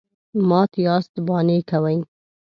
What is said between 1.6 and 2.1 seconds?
کوئ.